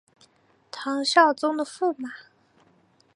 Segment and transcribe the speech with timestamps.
[0.71, 2.09] 唐肃宗的驸马。